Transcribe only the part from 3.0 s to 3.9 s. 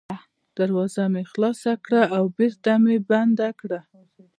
بنده کړه.